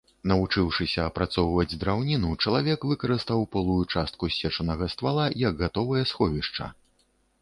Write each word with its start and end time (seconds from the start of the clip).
Навучыўшыся 0.29 1.01
апрацоўваць 1.09 1.77
драўніну, 1.83 2.31
чалавек 2.47 2.87
выкарыстаў 2.93 3.45
полую 3.57 3.79
частку 3.97 4.23
ссечанага 4.37 4.91
ствала 4.95 5.29
як 5.47 5.53
гатовае 5.65 6.03
сховішча. 6.15 6.65